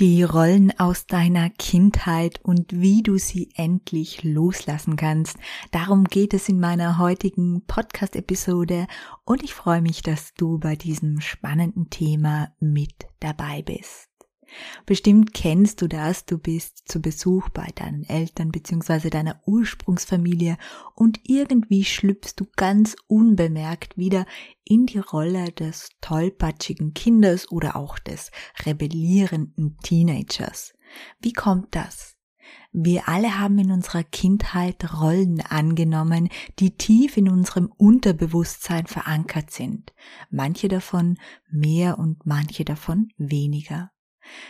Die 0.00 0.22
Rollen 0.22 0.72
aus 0.78 1.06
deiner 1.06 1.50
Kindheit 1.50 2.40
und 2.42 2.72
wie 2.72 3.02
du 3.02 3.18
sie 3.18 3.50
endlich 3.54 4.24
loslassen 4.24 4.96
kannst. 4.96 5.36
Darum 5.72 6.04
geht 6.04 6.32
es 6.32 6.48
in 6.48 6.58
meiner 6.58 6.96
heutigen 6.96 7.66
Podcast-Episode 7.66 8.86
und 9.26 9.42
ich 9.42 9.52
freue 9.52 9.82
mich, 9.82 10.00
dass 10.00 10.32
du 10.32 10.58
bei 10.58 10.74
diesem 10.74 11.20
spannenden 11.20 11.90
Thema 11.90 12.48
mit 12.60 12.94
dabei 13.20 13.60
bist. 13.60 14.09
Bestimmt 14.86 15.34
kennst 15.34 15.82
du 15.82 15.88
das, 15.88 16.24
du 16.24 16.38
bist 16.38 16.88
zu 16.88 17.00
Besuch 17.00 17.48
bei 17.50 17.66
deinen 17.74 18.04
Eltern 18.04 18.50
bzw. 18.50 19.10
deiner 19.10 19.40
Ursprungsfamilie 19.46 20.56
und 20.94 21.20
irgendwie 21.24 21.84
schlüpfst 21.84 22.34
du 22.36 22.46
ganz 22.56 22.96
unbemerkt 23.06 23.96
wieder 23.96 24.26
in 24.64 24.86
die 24.86 24.98
Rolle 24.98 25.52
des 25.52 25.90
tollpatschigen 26.00 26.94
Kindes 26.94 27.50
oder 27.50 27.76
auch 27.76 27.98
des 27.98 28.30
rebellierenden 28.64 29.76
Teenagers. 29.82 30.74
Wie 31.20 31.32
kommt 31.32 31.74
das? 31.74 32.16
Wir 32.72 33.08
alle 33.08 33.38
haben 33.38 33.58
in 33.58 33.72
unserer 33.72 34.04
Kindheit 34.04 35.00
Rollen 35.00 35.40
angenommen, 35.40 36.28
die 36.60 36.76
tief 36.76 37.16
in 37.16 37.28
unserem 37.28 37.72
Unterbewusstsein 37.76 38.86
verankert 38.86 39.50
sind. 39.50 39.92
Manche 40.30 40.68
davon 40.68 41.18
mehr 41.50 41.98
und 41.98 42.26
manche 42.26 42.64
davon 42.64 43.08
weniger. 43.16 43.90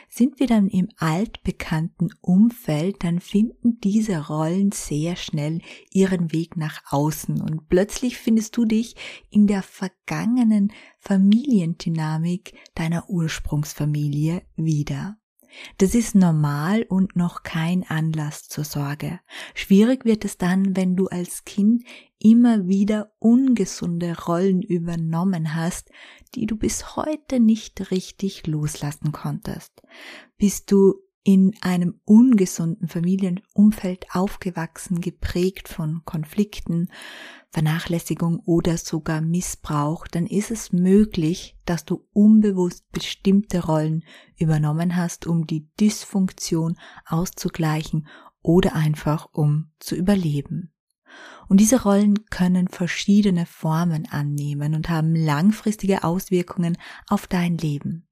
Sind 0.09 0.41
wir 0.41 0.47
dann 0.47 0.69
im 0.69 0.89
altbekannten 0.97 2.11
Umfeld, 2.21 3.05
dann 3.05 3.21
finden 3.21 3.81
diese 3.81 4.27
Rollen 4.27 4.73
sehr 4.73 5.17
schnell 5.17 5.61
ihren 5.93 6.33
Weg 6.33 6.57
nach 6.57 6.81
außen 6.91 7.41
und 7.41 7.69
plötzlich 7.69 8.19
findest 8.19 8.57
du 8.57 8.65
dich 8.65 8.97
in 9.31 9.47
der 9.47 9.63
vergangenen 9.63 10.73
Familiendynamik 10.99 12.55
deiner 12.75 13.09
Ursprungsfamilie 13.09 14.43
wieder. 14.57 15.20
Das 15.79 15.95
ist 15.95 16.15
normal 16.15 16.85
und 16.89 17.17
noch 17.17 17.43
kein 17.43 17.85
Anlass 17.89 18.49
zur 18.49 18.65
Sorge. 18.65 19.21
Schwierig 19.55 20.05
wird 20.05 20.25
es 20.25 20.39
dann, 20.39 20.77
wenn 20.77 20.97
du 20.97 21.07
als 21.09 21.45
Kind 21.45 21.85
immer 22.19 22.69
wieder 22.69 23.13
ungesunde 23.19 24.17
Rollen 24.27 24.63
übernommen 24.63 25.55
hast, 25.55 25.91
die 26.35 26.47
du 26.47 26.57
bis 26.57 26.97
heute 26.97 27.41
nicht 27.41 27.91
richtig 27.91 28.47
loslassen 28.47 29.13
konntest. 29.13 29.83
Bist 30.37 30.71
du 30.71 30.95
in 31.23 31.55
einem 31.61 32.01
ungesunden 32.05 32.89
Familienumfeld 32.89 34.07
aufgewachsen, 34.13 35.01
geprägt 35.01 35.69
von 35.69 36.03
Konflikten, 36.05 36.89
Vernachlässigung 37.51 38.39
oder 38.45 38.79
sogar 38.79 39.21
Missbrauch, 39.21 40.07
dann 40.07 40.27
ist 40.27 40.51
es 40.51 40.73
möglich, 40.73 41.57
dass 41.65 41.85
du 41.85 42.07
unbewusst 42.13 42.91
bestimmte 42.93 43.65
Rollen 43.65 44.05
übernommen 44.37 44.95
hast, 44.95 45.27
um 45.27 45.47
die 45.47 45.69
Dysfunktion 45.81 46.77
auszugleichen 47.07 48.07
oder 48.43 48.75
einfach 48.75 49.29
um 49.33 49.73
zu 49.81 49.97
überleben. 49.97 50.73
Und 51.49 51.59
diese 51.59 51.83
Rollen 51.83 52.27
können 52.27 52.69
verschiedene 52.69 53.47
Formen 53.47 54.07
annehmen 54.09 54.75
und 54.75 54.89
haben 54.89 55.17
langfristige 55.17 56.05
Auswirkungen 56.05 56.79
auf 57.09 57.27
dein 57.27 57.59
Leben. 57.59 58.07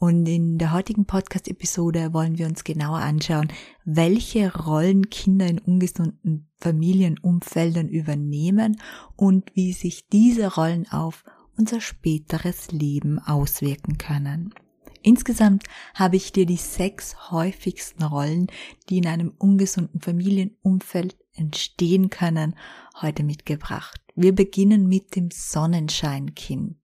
Und 0.00 0.26
in 0.26 0.56
der 0.56 0.72
heutigen 0.72 1.04
Podcast-Episode 1.04 2.14
wollen 2.14 2.38
wir 2.38 2.46
uns 2.46 2.64
genauer 2.64 3.00
anschauen, 3.00 3.48
welche 3.84 4.50
Rollen 4.50 5.10
Kinder 5.10 5.46
in 5.46 5.58
ungesunden 5.58 6.48
Familienumfeldern 6.58 7.86
übernehmen 7.86 8.80
und 9.14 9.54
wie 9.54 9.74
sich 9.74 10.08
diese 10.08 10.54
Rollen 10.54 10.90
auf 10.90 11.24
unser 11.58 11.82
späteres 11.82 12.72
Leben 12.72 13.18
auswirken 13.18 13.98
können. 13.98 14.54
Insgesamt 15.02 15.64
habe 15.94 16.16
ich 16.16 16.32
dir 16.32 16.46
die 16.46 16.56
sechs 16.56 17.30
häufigsten 17.30 18.02
Rollen, 18.02 18.46
die 18.88 18.98
in 18.98 19.06
einem 19.06 19.34
ungesunden 19.36 20.00
Familienumfeld 20.00 21.18
entstehen 21.34 22.08
können, 22.08 22.54
heute 23.02 23.22
mitgebracht. 23.22 24.00
Wir 24.14 24.34
beginnen 24.34 24.86
mit 24.86 25.14
dem 25.14 25.28
Sonnenscheinkind. 25.30 26.79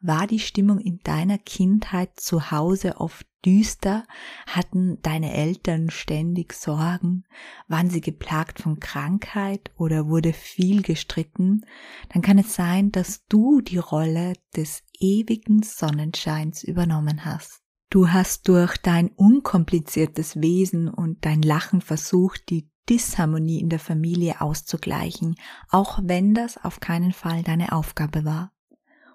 War 0.00 0.26
die 0.26 0.38
Stimmung 0.38 0.78
in 0.78 1.00
deiner 1.04 1.38
Kindheit 1.38 2.18
zu 2.18 2.50
Hause 2.50 2.96
oft 2.98 3.26
düster? 3.44 4.04
Hatten 4.46 4.98
deine 5.02 5.32
Eltern 5.32 5.90
ständig 5.90 6.52
Sorgen? 6.52 7.24
Waren 7.68 7.90
sie 7.90 8.00
geplagt 8.00 8.60
von 8.60 8.80
Krankheit 8.80 9.70
oder 9.76 10.08
wurde 10.08 10.32
viel 10.32 10.82
gestritten? 10.82 11.64
Dann 12.12 12.22
kann 12.22 12.38
es 12.38 12.54
sein, 12.54 12.92
dass 12.92 13.24
du 13.26 13.60
die 13.60 13.78
Rolle 13.78 14.34
des 14.54 14.82
ewigen 14.98 15.62
Sonnenscheins 15.62 16.62
übernommen 16.62 17.24
hast. 17.24 17.62
Du 17.90 18.10
hast 18.10 18.48
durch 18.48 18.76
dein 18.78 19.08
unkompliziertes 19.08 20.40
Wesen 20.40 20.88
und 20.88 21.24
dein 21.24 21.40
Lachen 21.42 21.80
versucht, 21.80 22.50
die 22.50 22.68
Disharmonie 22.88 23.60
in 23.60 23.68
der 23.68 23.78
Familie 23.78 24.40
auszugleichen, 24.40 25.36
auch 25.70 26.00
wenn 26.02 26.34
das 26.34 26.62
auf 26.62 26.80
keinen 26.80 27.12
Fall 27.12 27.42
deine 27.42 27.72
Aufgabe 27.72 28.24
war. 28.24 28.52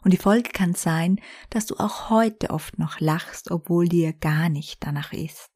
Und 0.04 0.14
die 0.14 0.18
Folge 0.18 0.50
kann 0.50 0.74
sein, 0.74 1.20
dass 1.50 1.66
du 1.66 1.76
auch 1.76 2.10
heute 2.10 2.50
oft 2.50 2.80
noch 2.80 3.00
lachst, 3.00 3.52
obwohl 3.52 3.88
dir 3.88 4.14
gar 4.14 4.50
nicht 4.50 4.84
danach 4.84 5.14
ist. 5.14 5.50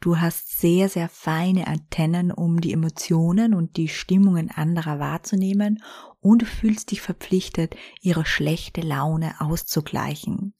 Du 0.00 0.18
hast 0.18 0.58
sehr, 0.58 0.88
sehr 0.88 1.08
feine 1.08 1.68
Antennen, 1.68 2.32
um 2.32 2.60
die 2.60 2.72
Emotionen 2.72 3.54
und 3.54 3.76
die 3.76 3.86
Stimmungen 3.86 4.50
anderer 4.50 4.98
wahrzunehmen 4.98 5.80
und 6.18 6.42
du 6.42 6.46
fühlst 6.46 6.90
dich 6.90 7.00
verpflichtet, 7.00 7.76
ihre 8.00 8.24
schlechte 8.24 8.80
Laune 8.80 9.40
auszugleichen. 9.40 10.54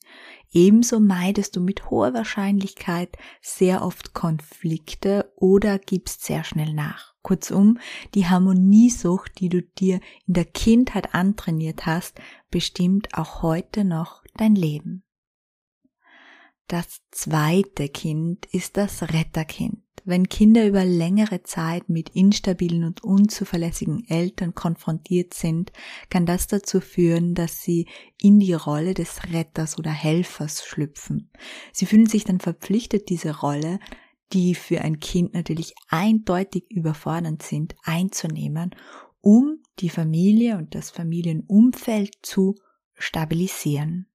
Ebenso 0.52 1.00
meidest 1.00 1.56
du 1.56 1.60
mit 1.60 1.90
hoher 1.90 2.12
Wahrscheinlichkeit 2.12 3.16
sehr 3.40 3.82
oft 3.82 4.12
Konflikte 4.12 5.32
oder 5.36 5.78
gibst 5.78 6.24
sehr 6.24 6.44
schnell 6.44 6.74
nach. 6.74 7.14
Kurzum, 7.22 7.78
die 8.14 8.26
Harmoniesucht, 8.26 9.40
die 9.40 9.48
du 9.48 9.62
dir 9.62 10.00
in 10.26 10.34
der 10.34 10.44
Kindheit 10.44 11.14
antrainiert 11.14 11.86
hast, 11.86 12.20
bestimmt 12.50 13.14
auch 13.14 13.42
heute 13.42 13.84
noch 13.84 14.22
dein 14.36 14.54
Leben. 14.54 15.04
Das 16.66 17.00
zweite 17.10 17.88
Kind 17.88 18.46
ist 18.46 18.76
das 18.76 19.02
Retterkind. 19.02 19.81
Wenn 20.04 20.28
Kinder 20.28 20.66
über 20.66 20.84
längere 20.84 21.44
Zeit 21.44 21.88
mit 21.88 22.08
instabilen 22.10 22.84
und 22.84 23.04
unzuverlässigen 23.04 24.04
Eltern 24.08 24.54
konfrontiert 24.54 25.32
sind, 25.32 25.70
kann 26.10 26.26
das 26.26 26.48
dazu 26.48 26.80
führen, 26.80 27.34
dass 27.34 27.62
sie 27.62 27.86
in 28.20 28.40
die 28.40 28.54
Rolle 28.54 28.94
des 28.94 29.32
Retters 29.32 29.78
oder 29.78 29.90
Helfers 29.90 30.64
schlüpfen. 30.64 31.30
Sie 31.72 31.86
fühlen 31.86 32.06
sich 32.06 32.24
dann 32.24 32.40
verpflichtet, 32.40 33.10
diese 33.10 33.38
Rolle, 33.40 33.78
die 34.32 34.54
für 34.54 34.80
ein 34.80 34.98
Kind 34.98 35.34
natürlich 35.34 35.74
eindeutig 35.88 36.64
überfordernd 36.70 37.42
sind, 37.42 37.76
einzunehmen, 37.84 38.74
um 39.20 39.62
die 39.78 39.90
Familie 39.90 40.58
und 40.58 40.74
das 40.74 40.90
Familienumfeld 40.90 42.14
zu 42.22 42.56
stabilisieren. 42.94 44.11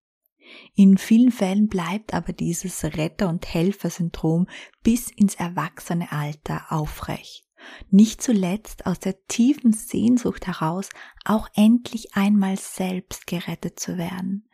In 0.75 0.97
vielen 0.97 1.31
Fällen 1.31 1.67
bleibt 1.67 2.13
aber 2.13 2.33
dieses 2.33 2.83
Retter- 2.83 3.29
und 3.29 3.45
Helfersyndrom 3.53 4.47
bis 4.83 5.11
ins 5.11 5.35
erwachsene 5.35 6.11
Alter 6.11 6.71
aufrecht. 6.71 7.47
Nicht 7.89 8.21
zuletzt 8.21 8.85
aus 8.85 8.99
der 8.99 9.25
tiefen 9.27 9.73
Sehnsucht 9.73 10.47
heraus, 10.47 10.89
auch 11.25 11.49
endlich 11.55 12.15
einmal 12.15 12.57
selbst 12.57 13.27
gerettet 13.27 13.79
zu 13.79 13.97
werden. 13.97 14.47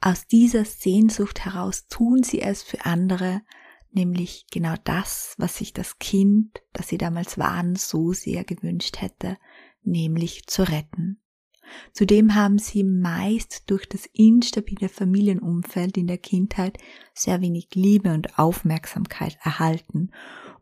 Aus 0.00 0.26
dieser 0.26 0.64
Sehnsucht 0.64 1.44
heraus 1.44 1.88
tun 1.88 2.22
sie 2.22 2.40
es 2.40 2.62
für 2.62 2.84
andere, 2.84 3.42
nämlich 3.90 4.46
genau 4.50 4.74
das, 4.84 5.34
was 5.38 5.56
sich 5.56 5.72
das 5.72 5.98
Kind, 5.98 6.62
das 6.72 6.88
sie 6.88 6.98
damals 6.98 7.38
waren, 7.38 7.76
so 7.76 8.12
sehr 8.12 8.44
gewünscht 8.44 9.00
hätte, 9.00 9.36
nämlich 9.82 10.46
zu 10.46 10.62
retten. 10.62 11.20
Zudem 11.92 12.34
haben 12.34 12.58
sie 12.58 12.84
meist 12.84 13.70
durch 13.70 13.88
das 13.88 14.06
instabile 14.12 14.88
Familienumfeld 14.88 15.96
in 15.96 16.06
der 16.06 16.18
Kindheit 16.18 16.78
sehr 17.14 17.40
wenig 17.40 17.68
Liebe 17.74 18.12
und 18.12 18.38
Aufmerksamkeit 18.38 19.38
erhalten. 19.42 20.10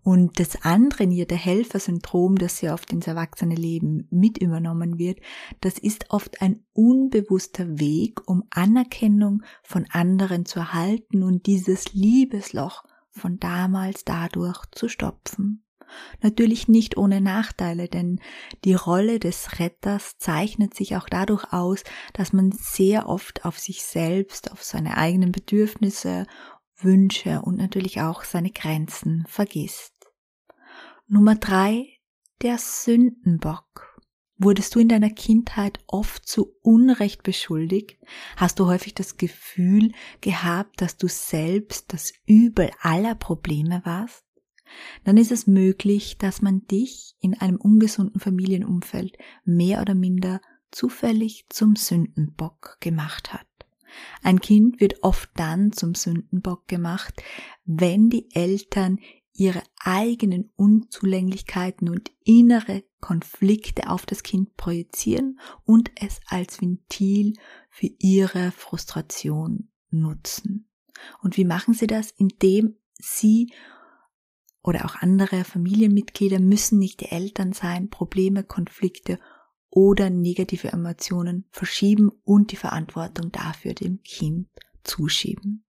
Und 0.03 0.39
das 0.39 0.63
antrainierte 0.63 1.35
Helfersyndrom, 1.35 2.37
das 2.37 2.61
ja 2.61 2.75
oft 2.75 2.93
ins 2.93 3.09
Erwachsene-Leben 3.09 4.07
mit 4.11 4.39
übernommen 4.39 4.99
wird, 4.99 5.19
das 5.61 5.79
ist 5.79 6.11
oft 6.11 6.41
ein 6.43 6.65
unbewusster 6.73 7.81
Weg, 7.81 8.21
um 8.29 8.45
Anerkennung 8.51 9.43
von 9.65 9.85
anderen 9.91 10.47
zu 10.47 10.61
erhalten 10.61 11.25
und 11.25 11.47
dieses 11.47 11.93
Liebesloch 11.93 12.85
von 13.11 13.41
damals 13.41 14.05
dadurch 14.05 14.65
zu 14.71 14.89
stopfen. 14.89 15.66
Natürlich 16.23 16.69
nicht 16.69 16.97
ohne 16.97 17.21
Nachteile, 17.21 17.89
denn 17.89 18.21
die 18.65 18.75
Rolle 18.75 19.19
des 19.19 19.59
Retters 19.59 20.19
zeichnet 20.19 20.75
sich 20.75 20.97
auch 20.97 21.09
dadurch 21.09 21.53
aus, 21.53 21.85
dass 22.13 22.33
man 22.33 22.53
sehr 22.53 23.09
oft 23.09 23.45
auf 23.45 23.59
sich 23.59 23.85
selbst, 23.85 24.53
auf 24.53 24.63
seine 24.63 24.97
eigenen 24.97 25.33
Bedürfnisse, 25.33 26.27
Wünsche 26.79 27.41
und 27.43 27.57
natürlich 27.57 28.03
auch 28.03 28.25
seine 28.25 28.51
Grenzen 28.51 29.25
vergisst. 29.29 29.95
Nummer 31.09 31.37
drei, 31.37 31.87
der 32.43 32.59
Sündenbock. 32.59 34.03
Wurdest 34.39 34.75
du 34.75 34.81
in 34.81 34.89
deiner 34.89 35.09
Kindheit 35.09 35.79
oft 35.87 36.29
zu 36.29 36.55
Unrecht 36.63 37.23
beschuldigt? 37.23 37.99
Hast 38.37 38.59
du 38.59 38.67
häufig 38.67 38.95
das 38.95 39.17
Gefühl 39.17 39.93
gehabt, 40.21 40.83
dass 40.83 40.99
du 40.99 41.09
selbst 41.09 41.93
das 41.95 42.13
Übel 42.27 42.71
aller 42.83 43.15
Probleme 43.15 43.81
warst? 43.85 44.26
Dann 45.05 45.17
ist 45.17 45.33
es 45.33 45.47
möglich, 45.47 46.19
dass 46.19 46.43
man 46.43 46.67
dich 46.67 47.17
in 47.21 47.35
einem 47.35 47.57
ungesunden 47.57 48.21
Familienumfeld 48.21 49.17
mehr 49.45 49.81
oder 49.81 49.95
minder 49.95 50.41
zufällig 50.71 51.47
zum 51.49 51.77
Sündenbock 51.77 52.79
gemacht 52.81 53.33
hat. 53.33 53.47
Ein 54.23 54.41
Kind 54.41 54.81
wird 54.81 55.03
oft 55.03 55.31
dann 55.37 55.73
zum 55.73 55.95
Sündenbock 55.95 56.69
gemacht, 56.69 57.23
wenn 57.65 58.11
die 58.11 58.29
Eltern 58.35 58.99
ihre 59.33 59.63
eigenen 59.79 60.51
Unzulänglichkeiten 60.57 61.89
und 61.89 62.11
innere 62.25 62.85
Konflikte 63.01 63.91
auf 63.91 64.07
das 64.07 64.23
Kind 64.23 64.57
projizieren 64.57 65.39
und 65.65 65.91
es 65.95 66.21
als 66.27 66.61
Ventil 66.61 67.35
für 67.71 67.89
ihre 67.99 68.51
Frustration 68.53 69.69
nutzen. 69.91 70.69
Und 71.23 71.37
wie 71.37 71.45
machen 71.45 71.75
sie 71.75 71.87
das? 71.87 72.11
Indem 72.11 72.77
sie 72.95 73.53
oder 74.67 74.85
auch 74.85 74.97
andere 74.97 75.45
Familienmitglieder 75.45 76.41
müssen 76.41 76.79
nicht 76.79 77.01
die 77.01 77.11
Eltern 77.11 77.53
sein, 77.53 77.89
Probleme, 77.89 78.43
Konflikte 78.43 79.21
oder 79.71 80.11
negative 80.11 80.69
Emotionen 80.69 81.45
verschieben 81.51 82.11
und 82.25 82.51
die 82.51 82.57
Verantwortung 82.57 83.31
dafür 83.31 83.75
dem 83.75 84.03
Kind 84.03 84.49
zuschieben. 84.83 85.65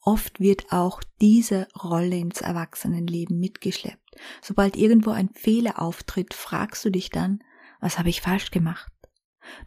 Oft 0.00 0.40
wird 0.40 0.66
auch 0.70 1.02
diese 1.20 1.66
Rolle 1.82 2.16
ins 2.16 2.40
Erwachsenenleben 2.40 3.38
mitgeschleppt. 3.38 4.16
Sobald 4.42 4.76
irgendwo 4.76 5.10
ein 5.10 5.30
Fehler 5.34 5.82
auftritt, 5.82 6.32
fragst 6.32 6.84
du 6.84 6.90
dich 6.90 7.10
dann, 7.10 7.42
was 7.80 7.98
habe 7.98 8.08
ich 8.08 8.20
falsch 8.20 8.50
gemacht? 8.52 8.92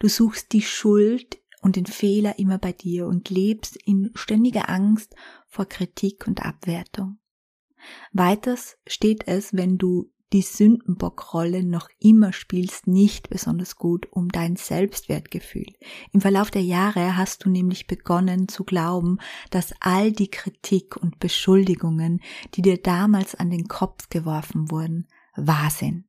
Du 0.00 0.08
suchst 0.08 0.52
die 0.52 0.62
Schuld 0.62 1.38
und 1.60 1.76
den 1.76 1.86
Fehler 1.86 2.38
immer 2.38 2.58
bei 2.58 2.72
dir 2.72 3.06
und 3.06 3.28
lebst 3.28 3.76
in 3.84 4.10
ständiger 4.14 4.68
Angst 4.68 5.14
vor 5.48 5.66
Kritik 5.66 6.26
und 6.26 6.44
Abwertung. 6.44 7.18
Weiters 8.12 8.76
steht 8.86 9.26
es, 9.26 9.54
wenn 9.54 9.78
du 9.78 10.10
die 10.32 10.42
Sündenbockrolle 10.42 11.62
noch 11.62 11.88
immer 12.00 12.32
spielst, 12.32 12.88
nicht 12.88 13.30
besonders 13.30 13.76
gut 13.76 14.08
um 14.10 14.28
dein 14.28 14.56
Selbstwertgefühl. 14.56 15.66
Im 16.12 16.20
Verlauf 16.20 16.50
der 16.50 16.62
Jahre 16.62 17.16
hast 17.16 17.44
du 17.44 17.50
nämlich 17.50 17.86
begonnen 17.86 18.48
zu 18.48 18.64
glauben, 18.64 19.18
dass 19.50 19.72
all 19.78 20.10
die 20.10 20.30
Kritik 20.30 20.96
und 20.96 21.20
Beschuldigungen, 21.20 22.20
die 22.54 22.62
dir 22.62 22.82
damals 22.82 23.36
an 23.36 23.50
den 23.50 23.68
Kopf 23.68 24.08
geworfen 24.08 24.72
wurden, 24.72 25.06
wahr 25.36 25.70
sind. 25.70 26.04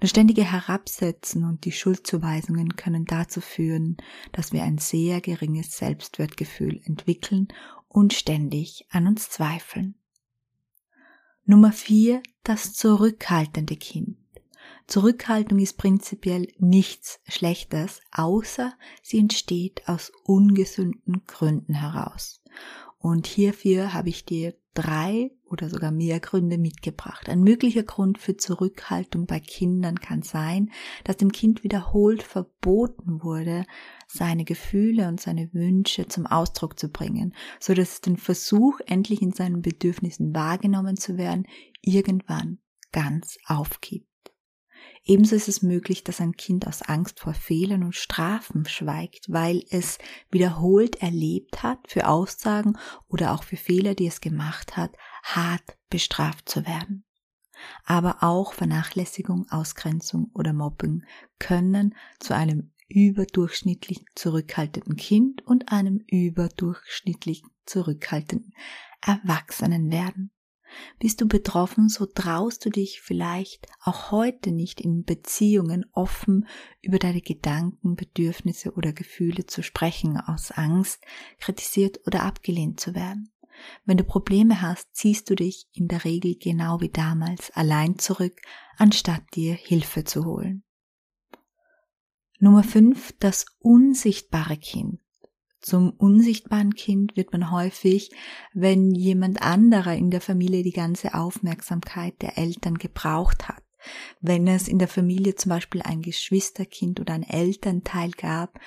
Das 0.00 0.10
ständige 0.10 0.42
Herabsetzen 0.42 1.44
und 1.44 1.64
die 1.64 1.70
Schuldzuweisungen 1.70 2.74
können 2.74 3.04
dazu 3.04 3.40
führen, 3.40 3.98
dass 4.32 4.52
wir 4.52 4.64
ein 4.64 4.78
sehr 4.78 5.20
geringes 5.20 5.76
Selbstwertgefühl 5.76 6.80
entwickeln 6.84 7.46
und 7.86 8.12
ständig 8.12 8.86
an 8.90 9.06
uns 9.06 9.30
zweifeln. 9.30 9.94
Nummer 11.50 11.72
vier, 11.72 12.22
das 12.42 12.74
zurückhaltende 12.74 13.76
Kind. 13.76 14.18
Zurückhaltung 14.86 15.58
ist 15.60 15.78
prinzipiell 15.78 16.52
nichts 16.58 17.20
Schlechtes, 17.26 18.02
außer 18.12 18.74
sie 19.02 19.18
entsteht 19.18 19.88
aus 19.88 20.12
ungesunden 20.24 21.22
Gründen 21.26 21.72
heraus. 21.72 22.42
Und 22.98 23.26
hierfür 23.26 23.94
habe 23.94 24.10
ich 24.10 24.26
dir 24.26 24.56
drei 24.74 25.30
oder 25.50 25.68
sogar 25.68 25.90
mehr 25.90 26.20
Gründe 26.20 26.58
mitgebracht. 26.58 27.28
Ein 27.28 27.42
möglicher 27.42 27.82
Grund 27.82 28.18
für 28.18 28.36
Zurückhaltung 28.36 29.26
bei 29.26 29.40
Kindern 29.40 30.00
kann 30.00 30.22
sein, 30.22 30.70
dass 31.04 31.16
dem 31.16 31.32
Kind 31.32 31.64
wiederholt 31.64 32.22
verboten 32.22 33.22
wurde, 33.22 33.64
seine 34.06 34.44
Gefühle 34.44 35.08
und 35.08 35.20
seine 35.20 35.52
Wünsche 35.52 36.08
zum 36.08 36.26
Ausdruck 36.26 36.78
zu 36.78 36.88
bringen, 36.88 37.34
so 37.60 37.74
dass 37.74 37.94
es 37.94 38.00
den 38.00 38.16
Versuch, 38.16 38.80
endlich 38.86 39.22
in 39.22 39.32
seinen 39.32 39.62
Bedürfnissen 39.62 40.34
wahrgenommen 40.34 40.96
zu 40.96 41.18
werden, 41.18 41.46
irgendwann 41.82 42.58
ganz 42.92 43.38
aufgibt. 43.46 44.08
Ebenso 45.04 45.36
ist 45.36 45.48
es 45.48 45.62
möglich, 45.62 46.04
dass 46.04 46.20
ein 46.20 46.36
Kind 46.36 46.66
aus 46.66 46.82
Angst 46.82 47.20
vor 47.20 47.32
Fehlern 47.32 47.82
und 47.82 47.94
Strafen 47.94 48.66
schweigt, 48.66 49.26
weil 49.28 49.64
es 49.70 49.98
wiederholt 50.30 50.96
erlebt 50.96 51.62
hat, 51.62 51.78
für 51.88 52.08
Aussagen 52.08 52.76
oder 53.08 53.32
auch 53.32 53.42
für 53.42 53.56
Fehler, 53.56 53.94
die 53.94 54.06
es 54.06 54.20
gemacht 54.20 54.76
hat, 54.76 54.92
hart 55.36 55.78
bestraft 55.90 56.48
zu 56.48 56.66
werden. 56.66 57.04
Aber 57.84 58.22
auch 58.22 58.52
Vernachlässigung, 58.52 59.46
Ausgrenzung 59.50 60.30
oder 60.34 60.52
Mobbing 60.52 61.04
können 61.38 61.94
zu 62.20 62.34
einem 62.34 62.72
überdurchschnittlich 62.88 64.04
zurückhaltenden 64.14 64.96
Kind 64.96 65.46
und 65.46 65.72
einem 65.72 65.98
überdurchschnittlich 66.06 67.42
zurückhaltenden 67.66 68.54
Erwachsenen 69.00 69.90
werden. 69.90 70.30
Bist 70.98 71.20
du 71.20 71.26
betroffen, 71.26 71.88
so 71.88 72.06
traust 72.06 72.64
du 72.64 72.70
dich 72.70 73.00
vielleicht 73.00 73.66
auch 73.80 74.10
heute 74.10 74.52
nicht 74.52 74.80
in 74.80 75.04
Beziehungen 75.04 75.86
offen 75.92 76.46
über 76.82 76.98
deine 76.98 77.22
Gedanken, 77.22 77.96
Bedürfnisse 77.96 78.72
oder 78.72 78.92
Gefühle 78.92 79.46
zu 79.46 79.62
sprechen, 79.62 80.18
aus 80.18 80.50
Angst, 80.50 81.02
kritisiert 81.40 82.00
oder 82.06 82.22
abgelehnt 82.22 82.80
zu 82.80 82.94
werden. 82.94 83.32
Wenn 83.84 83.96
du 83.96 84.04
Probleme 84.04 84.62
hast, 84.62 84.94
ziehst 84.94 85.28
du 85.30 85.34
dich 85.34 85.66
in 85.72 85.88
der 85.88 86.04
Regel 86.04 86.36
genau 86.36 86.80
wie 86.80 86.90
damals 86.90 87.50
allein 87.52 87.98
zurück, 87.98 88.40
anstatt 88.76 89.22
dir 89.34 89.54
Hilfe 89.54 90.04
zu 90.04 90.24
holen. 90.24 90.64
Nummer 92.40 92.62
5. 92.62 93.14
Das 93.18 93.46
unsichtbare 93.58 94.56
Kind. 94.56 95.00
Zum 95.60 95.90
unsichtbaren 95.90 96.74
Kind 96.74 97.16
wird 97.16 97.32
man 97.32 97.50
häufig, 97.50 98.10
wenn 98.54 98.94
jemand 98.94 99.42
anderer 99.42 99.94
in 99.96 100.10
der 100.10 100.20
Familie 100.20 100.62
die 100.62 100.72
ganze 100.72 101.14
Aufmerksamkeit 101.14 102.22
der 102.22 102.38
Eltern 102.38 102.78
gebraucht 102.78 103.48
hat. 103.48 103.62
Wenn 104.20 104.46
es 104.46 104.68
in 104.68 104.78
der 104.78 104.88
Familie 104.88 105.34
zum 105.34 105.50
Beispiel 105.50 105.82
ein 105.82 106.02
Geschwisterkind 106.02 107.00
oder 107.00 107.14
ein 107.14 107.22
Elternteil 107.22 108.10
gab, 108.12 108.58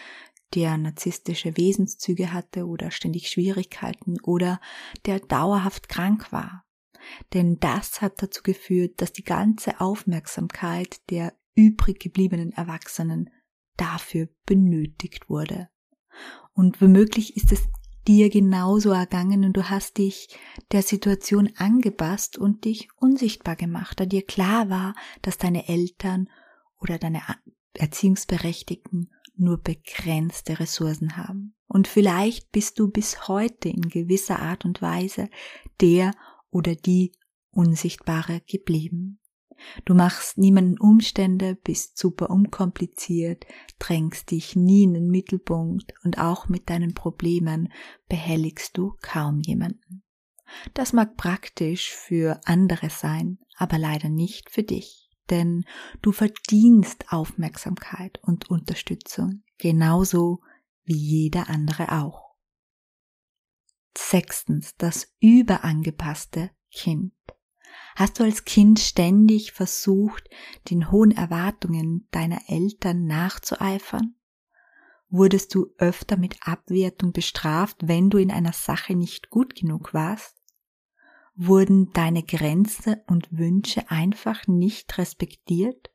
der 0.54 0.78
narzisstische 0.78 1.58
Wesenszüge 1.58 2.34
hatte 2.34 2.66
oder 2.66 2.92
ständig 2.92 3.30
Schwierigkeiten 3.30 4.20
oder 4.22 4.60
der 5.06 5.20
dauerhaft 5.20 5.90
krank 5.90 6.32
war. 6.32 6.66
Denn 7.34 7.60
das 7.60 8.02
hat 8.02 8.22
dazu 8.22 8.44
geführt, 8.44 9.02
dass 9.02 9.14
die 9.14 9.24
ganze 9.24 9.80
Aufmerksamkeit 9.80 11.02
der 11.10 11.34
übrig 11.56 12.00
gebliebenen 12.00 12.52
Erwachsenen 12.52 13.30
dafür 13.78 14.30
benötigt 14.46 15.30
wurde. 15.30 15.70
Und 16.54 16.82
womöglich 16.82 17.36
ist 17.36 17.52
es 17.52 17.64
dir 18.08 18.30
genauso 18.30 18.92
ergangen 18.92 19.46
und 19.46 19.54
du 19.54 19.70
hast 19.70 19.98
dich 19.98 20.38
der 20.72 20.82
Situation 20.82 21.50
angepasst 21.58 22.38
und 22.38 22.66
dich 22.66 22.90
unsichtbar 22.98 23.56
gemacht, 23.56 24.00
da 24.00 24.06
dir 24.06 24.24
klar 24.26 24.70
war, 24.70 24.96
dass 25.22 25.38
deine 25.38 25.68
Eltern 25.68 26.30
oder 26.80 26.98
deine 26.98 27.22
Erziehungsberechtigten 27.74 29.12
nur 29.42 29.58
begrenzte 29.58 30.60
Ressourcen 30.60 31.18
haben. 31.18 31.56
Und 31.68 31.88
vielleicht 31.88 32.52
bist 32.52 32.80
du 32.80 32.90
bis 32.90 33.28
heute 33.28 33.70
in 33.70 33.82
gewisser 33.82 34.40
Art 34.40 34.66
und 34.66 34.82
Weise 34.82 35.30
der 35.80 36.14
oder 36.50 36.76
die 36.76 37.14
Unsichtbare 37.52 38.42
geblieben. 38.48 39.20
Du 39.86 39.94
machst 39.94 40.38
niemanden 40.38 40.80
Umstände, 40.80 41.56
bist 41.56 41.98
super 41.98 42.30
unkompliziert, 42.30 43.46
drängst 43.80 44.32
dich 44.32 44.56
nie 44.56 44.84
in 44.84 44.94
den 44.94 45.08
Mittelpunkt 45.08 45.94
und 46.04 46.18
auch 46.18 46.50
mit 46.50 46.70
deinen 46.70 46.94
Problemen 46.94 47.72
behelligst 48.10 48.78
du 48.78 48.96
kaum 49.02 49.40
jemanden. 49.40 50.04
Das 50.74 50.94
mag 50.94 51.16
praktisch 51.16 51.92
für 51.92 52.42
andere 52.46 52.90
sein, 52.90 53.40
aber 53.56 53.78
leider 53.78 54.10
nicht 54.10 54.50
für 54.50 54.64
dich, 54.64 55.11
denn 55.32 55.66
du 56.02 56.12
verdienst 56.12 57.06
Aufmerksamkeit 57.12 58.20
und 58.22 58.50
Unterstützung, 58.50 59.44
genauso 59.58 60.42
wie 60.84 60.98
jeder 60.98 61.50
andere 61.50 61.92
auch. 61.92 62.36
Sechstens, 63.98 64.76
das 64.78 65.14
überangepasste 65.20 66.52
Kind. 66.72 67.14
Hast 67.96 68.20
du 68.20 68.24
als 68.24 68.46
Kind 68.46 68.80
ständig 68.80 69.52
versucht, 69.52 70.30
den 70.70 70.92
hohen 70.92 71.12
Erwartungen 71.12 72.08
deiner 72.12 72.40
Eltern 72.48 73.06
nachzueifern? 73.06 74.16
Wurdest 75.10 75.54
du 75.54 75.68
öfter 75.78 76.16
mit 76.16 76.38
Abwertung 76.42 77.12
bestraft, 77.12 77.78
wenn 77.82 78.10
du 78.10 78.18
in 78.18 78.32
einer 78.32 78.54
Sache 78.54 78.96
nicht 78.96 79.30
gut 79.30 79.56
genug 79.56 79.94
warst? 79.94 80.41
Wurden 81.36 81.92
deine 81.94 82.24
Grenzen 82.24 82.98
und 83.08 83.28
Wünsche 83.32 83.90
einfach 83.90 84.48
nicht 84.48 84.98
respektiert? 84.98 85.90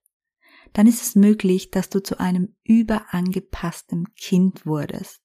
Dann 0.72 0.86
ist 0.86 1.02
es 1.02 1.14
möglich, 1.14 1.70
dass 1.70 1.88
du 1.88 2.02
zu 2.02 2.18
einem 2.18 2.54
überangepassten 2.64 4.14
Kind 4.14 4.66
wurdest, 4.66 5.22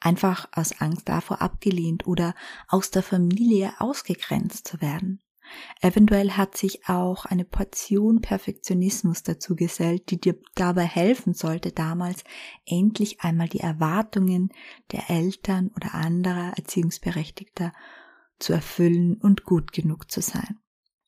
einfach 0.00 0.48
aus 0.52 0.80
Angst 0.80 1.08
davor 1.08 1.40
abgelehnt 1.40 2.06
oder 2.06 2.34
aus 2.68 2.90
der 2.90 3.02
Familie 3.02 3.72
ausgegrenzt 3.78 4.66
zu 4.68 4.80
werden. 4.80 5.20
Eventuell 5.80 6.32
hat 6.32 6.56
sich 6.56 6.88
auch 6.88 7.24
eine 7.24 7.44
Portion 7.44 8.20
Perfektionismus 8.20 9.22
dazu 9.22 9.56
gesellt, 9.56 10.10
die 10.10 10.20
dir 10.20 10.38
dabei 10.54 10.84
helfen 10.84 11.34
sollte, 11.34 11.72
damals 11.72 12.24
endlich 12.64 13.20
einmal 13.20 13.48
die 13.48 13.60
Erwartungen 13.60 14.50
der 14.92 15.10
Eltern 15.10 15.70
oder 15.76 15.94
anderer 15.94 16.52
Erziehungsberechtigter 16.56 17.72
zu 18.42 18.52
erfüllen 18.52 19.16
und 19.16 19.44
gut 19.44 19.72
genug 19.72 20.10
zu 20.10 20.20
sein. 20.20 20.61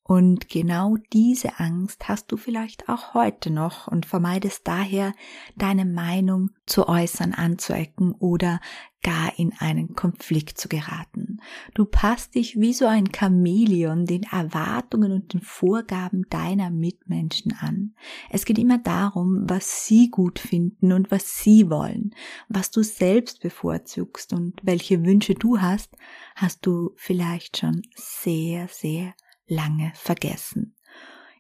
Und 0.07 0.51
genau 0.51 0.99
diese 1.15 1.59
Angst 1.59 2.09
hast 2.09 2.31
du 2.31 2.37
vielleicht 2.37 2.91
auch 2.91 3.15
heute 3.15 3.51
noch 3.51 3.89
und 3.89 4.05
vermeidest 4.05 4.69
daher, 4.69 5.15
deine 5.57 5.87
Meinung 5.87 6.51
zu 6.67 6.87
äußern, 6.89 7.33
anzuecken 7.33 8.13
oder 8.13 8.61
gar 9.03 9.39
in 9.39 9.55
einen 9.59 9.95
Konflikt 9.95 10.59
zu 10.59 10.69
geraten. 10.69 11.41
Du 11.73 11.87
passt 11.87 12.35
dich 12.35 12.61
wie 12.61 12.75
so 12.75 12.87
ein 12.87 13.09
Chamäleon 13.15 14.05
den 14.05 14.25
Erwartungen 14.25 15.11
und 15.11 15.33
den 15.33 15.41
Vorgaben 15.41 16.27
deiner 16.29 16.69
Mitmenschen 16.71 17.55
an. 17.59 17.95
Es 18.29 18.45
geht 18.45 18.59
immer 18.59 18.79
darum, 18.79 19.45
was 19.49 19.87
sie 19.87 20.11
gut 20.11 20.39
finden 20.39 20.93
und 20.93 21.11
was 21.11 21.39
sie 21.39 21.71
wollen, 21.71 22.15
was 22.49 22.71
du 22.71 22.83
selbst 22.83 23.41
bevorzugst 23.41 24.35
und 24.35 24.61
welche 24.63 25.03
Wünsche 25.03 25.35
du 25.35 25.63
hast, 25.63 25.97
hast 26.35 26.67
du 26.67 26.93
vielleicht 26.97 27.57
schon 27.57 27.83
sehr, 27.95 28.69
sehr 28.69 29.15
lange 29.47 29.93
vergessen. 29.95 30.77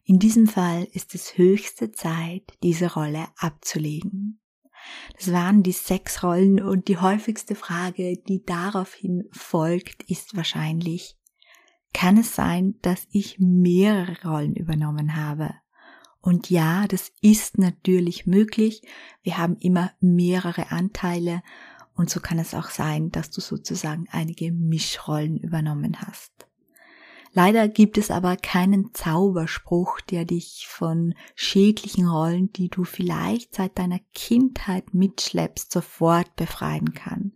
In 0.04 0.18
diesem 0.18 0.46
Fall 0.46 0.84
ist 0.92 1.14
es 1.14 1.38
höchste 1.38 1.92
Zeit, 1.92 2.42
diese 2.62 2.92
Rolle 2.92 3.26
abzulegen. 3.36 4.40
Das 5.16 5.32
waren 5.32 5.62
die 5.62 5.72
sechs 5.72 6.22
Rollen 6.22 6.62
und 6.62 6.88
die 6.88 6.98
häufigste 6.98 7.54
Frage, 7.54 8.18
die 8.18 8.44
daraufhin 8.44 9.24
folgt, 9.32 10.02
ist 10.04 10.36
wahrscheinlich, 10.36 11.16
kann 11.94 12.18
es 12.18 12.34
sein, 12.34 12.74
dass 12.82 13.06
ich 13.10 13.38
mehrere 13.38 14.28
Rollen 14.28 14.56
übernommen 14.56 15.16
habe? 15.16 15.54
Und 16.20 16.50
ja, 16.50 16.86
das 16.88 17.12
ist 17.20 17.58
natürlich 17.58 18.26
möglich. 18.26 18.82
Wir 19.22 19.38
haben 19.38 19.56
immer 19.56 19.92
mehrere 20.00 20.70
Anteile 20.70 21.42
und 21.94 22.10
so 22.10 22.20
kann 22.20 22.38
es 22.38 22.54
auch 22.54 22.70
sein, 22.70 23.10
dass 23.10 23.30
du 23.30 23.40
sozusagen 23.40 24.06
einige 24.10 24.50
Mischrollen 24.50 25.38
übernommen 25.38 26.00
hast. 26.00 26.43
Leider 27.36 27.66
gibt 27.66 27.98
es 27.98 28.12
aber 28.12 28.36
keinen 28.36 28.94
Zauberspruch, 28.94 30.00
der 30.00 30.24
dich 30.24 30.66
von 30.68 31.14
schädlichen 31.34 32.06
Rollen, 32.06 32.52
die 32.52 32.68
du 32.68 32.84
vielleicht 32.84 33.56
seit 33.56 33.76
deiner 33.76 33.98
Kindheit 34.14 34.94
mitschleppst, 34.94 35.72
sofort 35.72 36.36
befreien 36.36 36.94
kann. 36.94 37.32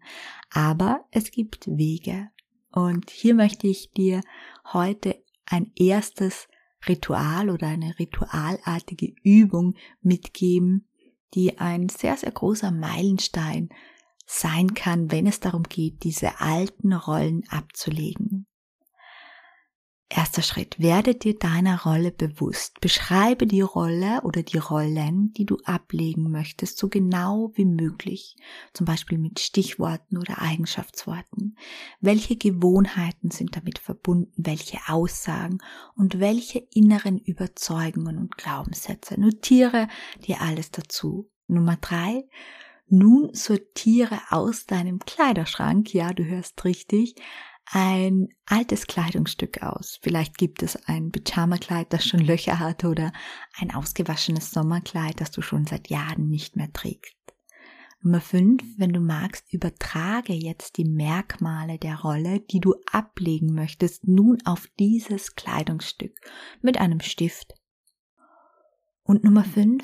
Aber 0.51 1.05
es 1.11 1.33
gibt 1.33 1.67
Wege. 1.67 2.29
Und 2.71 3.11
hier 3.11 3.35
möchte 3.35 3.67
ich 3.67 3.91
dir 3.91 4.21
heute 4.73 5.21
ein 5.47 5.73
erstes 5.75 6.47
Ritual 6.87 7.51
oder 7.51 7.67
eine 7.67 7.99
ritualartige 7.99 9.13
Übung 9.25 9.75
mitgeben, 10.01 10.87
die 11.35 11.59
ein 11.59 11.89
sehr, 11.89 12.17
sehr 12.17 12.31
großer 12.31 12.71
Meilenstein 12.71 13.71
sein 14.27 14.75
kann, 14.75 15.11
wenn 15.11 15.27
es 15.27 15.41
darum 15.41 15.65
geht, 15.65 16.05
diese 16.05 16.41
alten 16.41 16.93
Rollen 16.93 17.43
abzulegen. 17.49 18.47
Erster 20.39 20.55
Schritt, 20.55 20.79
werde 20.79 21.17
dir 21.17 21.37
deiner 21.37 21.83
Rolle 21.83 22.13
bewusst. 22.13 22.79
Beschreibe 22.81 23.45
die 23.45 23.61
Rolle 23.61 24.21
oder 24.23 24.45
die 24.45 24.59
Rollen, 24.59 25.33
die 25.33 25.45
du 25.45 25.57
ablegen 25.65 26.31
möchtest, 26.31 26.79
so 26.79 26.89
genau 26.89 27.51
wie 27.57 27.65
möglich. 27.65 28.37
Zum 28.73 28.87
Beispiel 28.87 29.19
mit 29.19 29.41
Stichworten 29.41 30.17
oder 30.17 30.41
Eigenschaftsworten. 30.41 31.57
Welche 32.01 32.37
Gewohnheiten 32.37 33.33
sind 33.33 33.57
damit 33.57 33.81
verbunden? 33.81 34.31
Welche 34.37 34.79
Aussagen 34.87 35.59
und 35.97 36.21
welche 36.21 36.65
inneren 36.73 37.19
Überzeugungen 37.19 38.17
und 38.17 38.39
Glaubenssätze? 38.39 39.21
Notiere 39.21 39.89
dir 40.29 40.41
alles 40.41 40.71
dazu. 40.71 41.29
Nummer 41.49 41.79
drei. 41.81 42.29
Nun 42.91 43.35
sortiere 43.35 44.21
aus 44.31 44.67
deinem 44.67 45.01
Kleiderschrank, 45.01 45.93
ja, 45.93 46.13
du 46.13 46.25
hörst 46.25 46.65
richtig, 46.65 47.17
ein 47.71 48.29
altes 48.47 48.87
Kleidungsstück 48.87 49.63
aus. 49.63 49.99
Vielleicht 50.03 50.39
gibt 50.39 50.63
es 50.63 50.77
ein 50.87 51.11
Pyjamakleid, 51.11 51.93
das 51.93 52.07
schon 52.07 52.21
Löcher 52.21 52.59
hat 52.59 52.85
oder 52.85 53.13
ein 53.59 53.75
ausgewaschenes 53.75 54.51
Sommerkleid, 54.51 55.21
das 55.21 55.31
du 55.31 55.43
schon 55.43 55.67
seit 55.67 55.89
Jahren 55.89 56.29
nicht 56.29 56.57
mehr 56.57 56.73
trägst. 56.73 57.15
Nummer 58.01 58.21
5, 58.21 58.63
wenn 58.79 58.93
du 58.93 59.01
magst, 59.01 59.53
übertrage 59.53 60.33
jetzt 60.33 60.77
die 60.77 60.85
Merkmale 60.85 61.79
der 61.79 62.01
Rolle, 62.01 62.41
die 62.41 62.61
du 62.61 62.77
ablegen 62.91 63.53
möchtest, 63.55 64.07
nun 64.07 64.39
auf 64.45 64.69
dieses 64.79 65.35
Kleidungsstück 65.35 66.15
mit 66.63 66.79
einem 66.79 67.01
Stift. 67.01 67.55
Und 69.03 69.25
Nummer 69.25 69.45
5, 69.45 69.83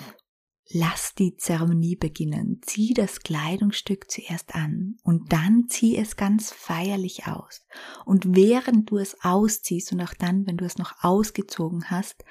Lass 0.71 1.14
die 1.14 1.37
Zeremonie 1.37 1.97
beginnen. 1.97 2.61
Zieh 2.62 2.94
das 2.94 3.21
Kleidungsstück 3.21 4.11
zuerst 4.11 4.54
an 4.54 4.97
und 5.02 5.33
dann 5.33 5.68
zieh 5.68 5.97
es 5.97 6.16
ganz 6.16 6.52
feierlich 6.52 7.26
aus. 7.26 7.66
Und 8.06 8.35
während 8.35 8.90
du 8.90 8.97
es 8.97 9.23
ausziehst 9.23 9.92
und 9.92 10.00
auch 10.00 10.14
dann, 10.14 10.47
wenn 10.47 10.56
du 10.56 10.64
es 10.64 10.78
noch 10.78 11.04
ausgezogen 11.04 11.90
hast, 11.90 12.25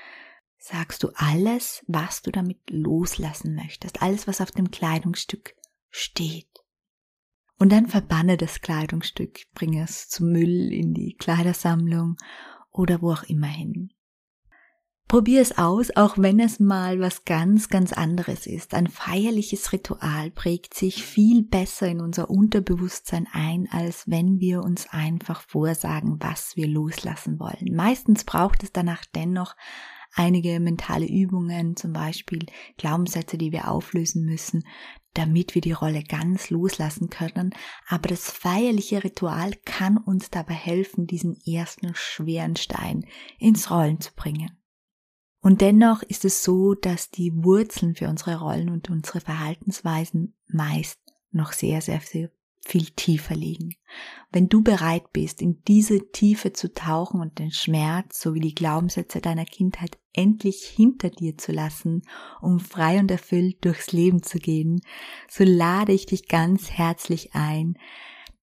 sagst 0.57 1.03
du 1.03 1.09
alles, 1.15 1.83
was 1.87 2.21
du 2.21 2.31
damit 2.31 2.57
loslassen 2.69 3.53
möchtest. 3.53 4.01
Alles, 4.01 4.27
was 4.27 4.41
auf 4.41 4.51
dem 4.51 4.71
Kleidungsstück 4.71 5.55
steht. 5.89 6.47
Und 7.59 7.71
dann 7.71 7.87
verbanne 7.87 8.35
das 8.35 8.61
Kleidungsstück, 8.61 9.41
bringe 9.53 9.83
es 9.83 10.09
zum 10.09 10.31
Müll 10.31 10.73
in 10.73 10.93
die 10.93 11.15
Kleidersammlung 11.15 12.17
oder 12.71 13.01
wo 13.01 13.11
auch 13.11 13.23
immer 13.23 13.47
hin. 13.47 13.93
Probier 15.07 15.41
es 15.41 15.57
aus, 15.57 15.95
auch 15.95 16.17
wenn 16.17 16.39
es 16.39 16.59
mal 16.59 16.99
was 16.99 17.23
ganz, 17.23 17.69
ganz 17.69 17.93
anderes 17.93 18.47
ist. 18.47 18.73
Ein 18.73 18.87
feierliches 18.87 19.71
Ritual 19.71 20.31
prägt 20.31 20.73
sich 20.73 21.03
viel 21.03 21.43
besser 21.43 21.87
in 21.87 22.01
unser 22.01 22.31
Unterbewusstsein 22.31 23.27
ein, 23.31 23.67
als 23.71 24.09
wenn 24.09 24.39
wir 24.39 24.63
uns 24.63 24.87
einfach 24.89 25.41
vorsagen, 25.41 26.17
was 26.19 26.55
wir 26.55 26.67
loslassen 26.67 27.39
wollen. 27.39 27.75
Meistens 27.75 28.23
braucht 28.23 28.63
es 28.63 28.71
danach 28.71 29.05
dennoch 29.05 29.55
einige 30.15 30.59
mentale 30.59 31.07
Übungen, 31.07 31.75
zum 31.75 31.93
Beispiel 31.93 32.45
Glaubenssätze, 32.77 33.37
die 33.37 33.51
wir 33.51 33.69
auflösen 33.69 34.25
müssen, 34.25 34.63
damit 35.13 35.53
wir 35.53 35.61
die 35.61 35.71
Rolle 35.71 36.03
ganz 36.03 36.49
loslassen 36.49 37.09
können. 37.09 37.53
Aber 37.87 38.09
das 38.09 38.31
feierliche 38.31 39.03
Ritual 39.03 39.53
kann 39.65 39.97
uns 39.97 40.29
dabei 40.29 40.55
helfen, 40.55 41.07
diesen 41.07 41.39
ersten 41.45 41.93
schweren 41.93 42.55
Stein 42.55 43.05
ins 43.37 43.69
Rollen 43.69 43.99
zu 43.99 44.11
bringen. 44.15 44.51
Und 45.43 45.59
dennoch 45.59 46.03
ist 46.03 46.23
es 46.23 46.41
so, 46.41 46.73
dass 46.73 47.11
die 47.11 47.31
Wurzeln 47.43 47.95
für 47.95 48.07
unsere 48.07 48.39
Rollen 48.39 48.69
und 48.69 48.89
unsere 48.89 49.19
Verhaltensweisen 49.19 50.33
meist 50.47 50.99
noch 51.31 51.51
sehr, 51.51 51.81
sehr, 51.81 51.99
sehr 51.99 52.29
viel 52.65 52.85
tiefer 52.91 53.35
liegen. 53.35 53.75
Wenn 54.31 54.47
du 54.47 54.63
bereit 54.63 55.11
bist, 55.11 55.41
in 55.41 55.61
diese 55.67 56.11
Tiefe 56.11 56.53
zu 56.53 56.73
tauchen 56.73 57.19
und 57.19 57.39
den 57.39 57.51
Schmerz 57.51 58.21
sowie 58.21 58.39
die 58.39 58.55
Glaubenssätze 58.55 59.19
deiner 59.19 59.43
Kindheit 59.43 59.97
endlich 60.13 60.63
hinter 60.63 61.09
dir 61.09 61.37
zu 61.37 61.51
lassen, 61.51 62.03
um 62.41 62.61
frei 62.61 62.99
und 62.99 63.11
erfüllt 63.11 63.65
durchs 63.65 63.91
Leben 63.91 64.23
zu 64.23 64.39
gehen, 64.39 64.79
so 65.29 65.43
lade 65.43 65.91
ich 65.91 66.05
dich 66.05 66.29
ganz 66.29 66.71
herzlich 66.71 67.35
ein, 67.35 67.77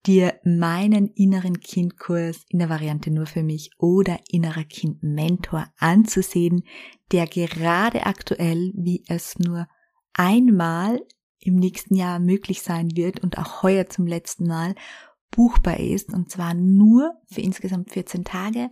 dir 0.06 0.40
meinen 0.44 1.08
inneren 1.08 1.60
Kindkurs 1.60 2.44
in 2.48 2.58
der 2.58 2.68
Variante 2.68 3.10
nur 3.10 3.26
für 3.26 3.42
mich 3.42 3.70
oder 3.78 4.18
innerer 4.28 4.64
Kind 4.64 5.02
Mentor 5.02 5.66
anzusehen, 5.78 6.64
der 7.12 7.26
gerade 7.26 8.06
aktuell, 8.06 8.72
wie 8.74 9.04
es 9.08 9.38
nur 9.38 9.68
einmal 10.14 11.00
im 11.38 11.56
nächsten 11.56 11.94
Jahr 11.94 12.18
möglich 12.18 12.62
sein 12.62 12.96
wird 12.96 13.20
und 13.20 13.38
auch 13.38 13.62
heuer 13.62 13.88
zum 13.88 14.06
letzten 14.06 14.46
Mal 14.46 14.74
buchbar 15.30 15.78
ist 15.78 16.12
und 16.12 16.30
zwar 16.30 16.54
nur 16.54 17.14
für 17.30 17.40
insgesamt 17.40 17.92
14 17.92 18.24
Tage. 18.24 18.70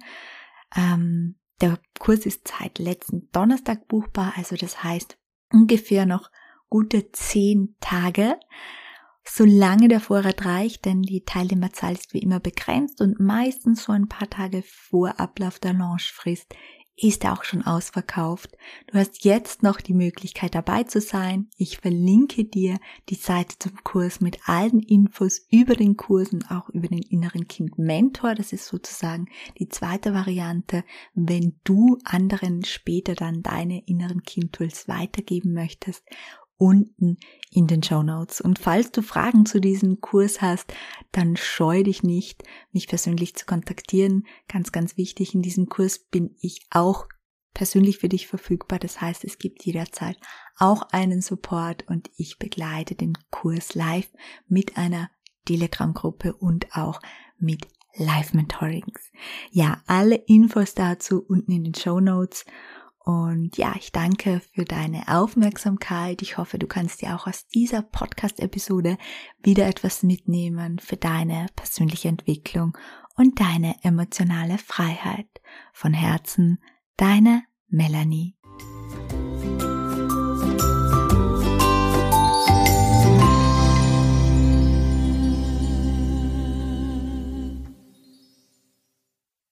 Ähm, 0.76 1.36
der 1.60 1.78
Kurs 1.98 2.26
ist 2.26 2.48
seit 2.48 2.78
letzten 2.78 3.30
Donnerstag 3.32 3.88
buchbar, 3.88 4.34
also 4.36 4.56
das 4.56 4.82
heißt 4.82 5.18
ungefähr 5.52 6.06
noch 6.06 6.30
gute 6.68 7.10
10 7.10 7.76
Tage 7.80 8.38
solange 9.30 9.88
der 9.88 10.00
Vorrat 10.00 10.44
reicht, 10.44 10.84
denn 10.84 11.02
die 11.02 11.24
Teilnehmerzahl 11.24 11.92
ist 11.92 12.14
wie 12.14 12.18
immer 12.20 12.40
begrenzt 12.40 13.00
und 13.00 13.20
meistens 13.20 13.84
so 13.84 13.92
ein 13.92 14.08
paar 14.08 14.30
Tage 14.30 14.62
vor 14.62 15.20
Ablauf 15.20 15.58
der 15.58 15.74
Launchfrist 15.74 16.54
ist 17.00 17.24
auch 17.26 17.44
schon 17.44 17.62
ausverkauft. 17.62 18.56
Du 18.88 18.98
hast 18.98 19.24
jetzt 19.24 19.62
noch 19.62 19.80
die 19.80 19.94
Möglichkeit 19.94 20.54
dabei 20.54 20.82
zu 20.82 21.00
sein. 21.00 21.48
Ich 21.56 21.78
verlinke 21.78 22.44
dir 22.44 22.78
die 23.08 23.14
Seite 23.14 23.56
zum 23.58 23.76
Kurs 23.84 24.20
mit 24.20 24.48
allen 24.48 24.80
Infos 24.80 25.46
über 25.50 25.74
den 25.74 25.96
Kurs 25.96 26.32
und 26.32 26.50
auch 26.50 26.68
über 26.70 26.88
den 26.88 27.02
inneren 27.02 27.46
Kind 27.46 27.78
Mentor. 27.78 28.34
Das 28.34 28.52
ist 28.52 28.66
sozusagen 28.66 29.26
die 29.58 29.68
zweite 29.68 30.12
Variante, 30.12 30.84
wenn 31.14 31.60
du 31.62 31.98
anderen 32.04 32.64
später 32.64 33.14
dann 33.14 33.42
deine 33.42 33.86
inneren 33.86 34.22
Kind 34.22 34.54
Tools 34.54 34.88
weitergeben 34.88 35.52
möchtest 35.52 36.04
unten 36.58 37.16
in 37.50 37.66
den 37.66 37.82
Show 37.82 38.02
Notes. 38.02 38.40
Und 38.40 38.58
falls 38.58 38.90
du 38.90 39.00
Fragen 39.00 39.46
zu 39.46 39.60
diesem 39.60 40.00
Kurs 40.00 40.42
hast, 40.42 40.72
dann 41.12 41.36
scheu 41.36 41.82
dich 41.84 42.02
nicht, 42.02 42.42
mich 42.72 42.88
persönlich 42.88 43.36
zu 43.36 43.46
kontaktieren. 43.46 44.26
Ganz, 44.48 44.72
ganz 44.72 44.96
wichtig, 44.96 45.34
in 45.34 45.42
diesem 45.42 45.68
Kurs 45.68 45.98
bin 45.98 46.34
ich 46.40 46.66
auch 46.70 47.06
persönlich 47.54 47.98
für 47.98 48.08
dich 48.08 48.26
verfügbar. 48.26 48.78
Das 48.78 49.00
heißt, 49.00 49.24
es 49.24 49.38
gibt 49.38 49.64
jederzeit 49.64 50.18
auch 50.58 50.82
einen 50.90 51.22
Support 51.22 51.84
und 51.88 52.10
ich 52.16 52.38
begleite 52.38 52.94
den 52.94 53.16
Kurs 53.30 53.74
live 53.74 54.10
mit 54.48 54.76
einer 54.76 55.10
Telegram-Gruppe 55.46 56.34
und 56.34 56.76
auch 56.76 57.00
mit 57.38 57.66
Live-Mentorings. 57.94 59.10
Ja, 59.50 59.82
alle 59.86 60.14
Infos 60.14 60.74
dazu 60.74 61.24
unten 61.26 61.52
in 61.52 61.64
den 61.64 61.74
Show 61.74 62.00
Notes. 62.00 62.44
Und 63.08 63.56
ja, 63.56 63.72
ich 63.78 63.90
danke 63.90 64.42
für 64.52 64.66
deine 64.66 65.02
Aufmerksamkeit. 65.08 66.20
Ich 66.20 66.36
hoffe, 66.36 66.58
du 66.58 66.66
kannst 66.66 67.00
dir 67.00 67.16
auch 67.16 67.26
aus 67.26 67.46
dieser 67.46 67.80
Podcast-Episode 67.80 68.98
wieder 69.42 69.66
etwas 69.66 70.02
mitnehmen 70.02 70.78
für 70.78 70.98
deine 70.98 71.46
persönliche 71.56 72.08
Entwicklung 72.08 72.76
und 73.16 73.40
deine 73.40 73.76
emotionale 73.82 74.58
Freiheit. 74.58 75.40
Von 75.72 75.94
Herzen, 75.94 76.62
deine 76.98 77.44
Melanie. 77.68 78.36